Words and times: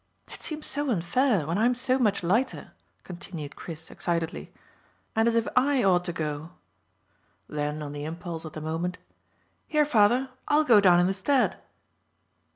"It 0.29 0.41
seems 0.41 0.65
so 0.65 0.89
unfair 0.89 1.45
when 1.45 1.59
I'm 1.59 1.75
so 1.75 1.99
much 1.99 2.23
lighter," 2.23 2.71
continued 3.03 3.55
Chris 3.55 3.91
excitedly, 3.91 4.51
"and 5.15 5.27
as 5.27 5.35
if 5.35 5.47
I 5.55 5.83
ought 5.83 6.05
to 6.05 6.11
go." 6.11 6.53
Then 7.47 7.83
on 7.83 7.91
the 7.91 8.05
impulse 8.05 8.43
of 8.43 8.53
the 8.53 8.61
moment, 8.61 8.97
"Here, 9.67 9.85
father, 9.85 10.31
I'll 10.47 10.63
go 10.63 10.81
down 10.81 10.99
instead." 10.99 11.59